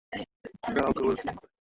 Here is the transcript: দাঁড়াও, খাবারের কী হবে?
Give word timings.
দাঁড়াও, 0.65 0.91
খাবারের 0.95 1.17
কী 1.17 1.27
হবে? 1.27 1.47